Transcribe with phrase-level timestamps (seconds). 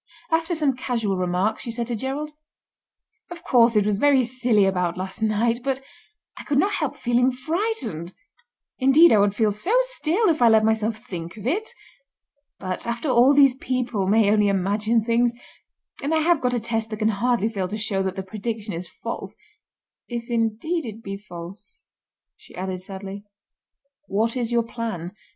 [0.31, 2.31] After some casual remarks, she said to Gerald:
[3.29, 5.79] "Of course it was very silly about last night, but
[6.35, 8.15] I could not help feeling frightened.
[8.79, 11.69] Indeed I would feel so still if I let myself think of it.
[12.57, 15.35] But, after all these people may only imagine things,
[16.01, 18.73] and I have got a test that can hardly fail to show that the prediction
[18.73, 21.85] is false—if indeed it be false,"
[22.35, 23.23] she added sadly.
[24.07, 25.11] "What is your plan?"